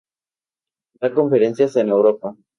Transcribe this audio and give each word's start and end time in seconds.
Da 0.99 1.09
conferencias 1.17 1.75
en 1.81 1.87
Europa. 1.95 2.27